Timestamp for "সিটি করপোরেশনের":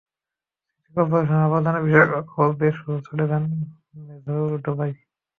0.71-1.45